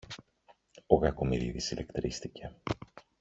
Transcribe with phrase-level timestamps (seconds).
[0.87, 2.51] Ο Κακομοιρίδης ηλεκτρίστηκε.